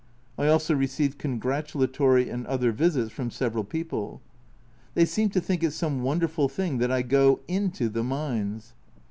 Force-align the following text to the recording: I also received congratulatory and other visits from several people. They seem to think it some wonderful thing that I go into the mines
I 0.35 0.47
also 0.47 0.73
received 0.73 1.19
congratulatory 1.19 2.27
and 2.27 2.47
other 2.47 2.71
visits 2.71 3.11
from 3.13 3.29
several 3.29 3.63
people. 3.63 4.19
They 4.95 5.05
seem 5.05 5.29
to 5.29 5.39
think 5.39 5.61
it 5.61 5.73
some 5.73 6.01
wonderful 6.01 6.49
thing 6.49 6.79
that 6.79 6.89
I 6.91 7.03
go 7.03 7.41
into 7.47 7.87
the 7.87 8.03
mines 8.03 8.73